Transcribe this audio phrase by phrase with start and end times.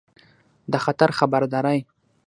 [0.71, 1.79] د خطر خبرداری